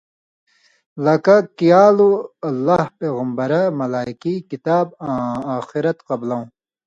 لَک: 1.03 1.27
کیالو 1.57 2.11
اللہ، 2.47 2.81
پیغمبرہۡ، 2.99 3.67
ملائکی، 3.79 4.35
کتابہۡ 4.49 4.95
آں 5.07 5.35
آخِرت 5.57 5.97
قبلؤں 6.07 6.43